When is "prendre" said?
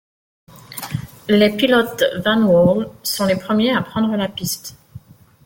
3.83-4.15